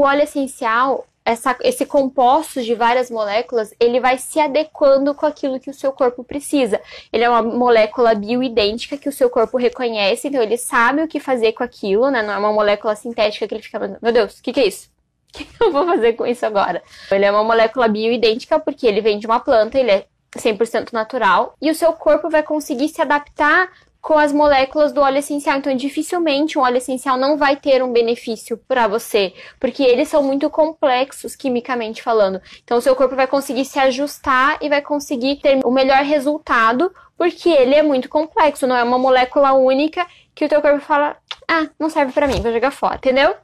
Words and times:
o 0.00 0.04
óleo 0.04 0.22
essencial, 0.22 1.06
essa, 1.24 1.56
esse 1.60 1.84
composto 1.84 2.62
de 2.62 2.74
várias 2.74 3.10
moléculas, 3.10 3.74
ele 3.78 4.00
vai 4.00 4.16
se 4.16 4.40
adequando 4.40 5.14
com 5.14 5.26
aquilo 5.26 5.60
que 5.60 5.68
o 5.68 5.74
seu 5.74 5.92
corpo 5.92 6.24
precisa. 6.24 6.80
Ele 7.12 7.24
é 7.24 7.28
uma 7.28 7.42
molécula 7.42 8.14
bioidêntica 8.14 8.96
que 8.96 9.08
o 9.08 9.12
seu 9.12 9.28
corpo 9.28 9.58
reconhece, 9.58 10.28
então 10.28 10.42
ele 10.42 10.56
sabe 10.56 11.02
o 11.02 11.08
que 11.08 11.20
fazer 11.20 11.52
com 11.52 11.62
aquilo, 11.62 12.10
né? 12.10 12.22
Não 12.22 12.32
é 12.32 12.38
uma 12.38 12.52
molécula 12.52 12.96
sintética 12.96 13.46
que 13.46 13.54
ele 13.54 13.62
fica, 13.62 13.98
meu 14.00 14.12
Deus, 14.12 14.38
o 14.38 14.42
que, 14.42 14.52
que 14.52 14.60
é 14.60 14.66
isso? 14.66 14.90
O 15.34 15.38
que 15.38 15.46
eu 15.60 15.70
vou 15.70 15.84
fazer 15.84 16.14
com 16.14 16.26
isso 16.26 16.44
agora? 16.46 16.82
Ele 17.10 17.24
é 17.24 17.30
uma 17.30 17.44
molécula 17.44 17.86
bioidêntica 17.86 18.58
porque 18.58 18.86
ele 18.86 19.02
vem 19.02 19.18
de 19.18 19.26
uma 19.26 19.38
planta, 19.38 19.78
ele 19.78 19.90
é 19.90 20.06
100% 20.34 20.92
natural, 20.92 21.54
e 21.60 21.70
o 21.70 21.74
seu 21.74 21.92
corpo 21.92 22.30
vai 22.30 22.42
conseguir 22.42 22.88
se 22.88 23.02
adaptar 23.02 23.70
com 24.00 24.18
as 24.18 24.32
moléculas 24.32 24.92
do 24.92 25.00
óleo 25.00 25.18
essencial. 25.18 25.58
Então, 25.58 25.74
dificilmente 25.74 26.58
um 26.58 26.62
óleo 26.62 26.78
essencial 26.78 27.16
não 27.16 27.36
vai 27.36 27.56
ter 27.56 27.82
um 27.82 27.92
benefício 27.92 28.56
para 28.68 28.88
você, 28.88 29.32
porque 29.58 29.82
eles 29.82 30.08
são 30.08 30.22
muito 30.22 30.48
complexos 30.48 31.36
quimicamente 31.36 32.02
falando. 32.02 32.40
Então, 32.64 32.78
o 32.78 32.80
seu 32.80 32.96
corpo 32.96 33.16
vai 33.16 33.26
conseguir 33.26 33.64
se 33.64 33.78
ajustar 33.78 34.58
e 34.60 34.68
vai 34.68 34.82
conseguir 34.82 35.36
ter 35.36 35.60
o 35.64 35.70
melhor 35.70 36.02
resultado, 36.02 36.92
porque 37.16 37.50
ele 37.50 37.74
é 37.74 37.82
muito 37.82 38.08
complexo, 38.08 38.66
não 38.66 38.76
é 38.76 38.82
uma 38.82 38.98
molécula 38.98 39.52
única 39.52 40.06
que 40.34 40.44
o 40.44 40.48
teu 40.48 40.62
corpo 40.62 40.80
fala: 40.80 41.16
"Ah, 41.48 41.68
não 41.78 41.90
serve 41.90 42.12
para 42.12 42.26
mim, 42.26 42.40
vou 42.40 42.52
jogar 42.52 42.70
fora", 42.70 42.96
entendeu? 42.96 43.34